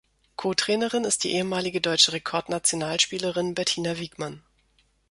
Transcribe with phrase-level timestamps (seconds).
[0.35, 4.41] Co-Trainerin ist die ehemalige deutsche Rekordnationalspielerin Bettina Wiegmann.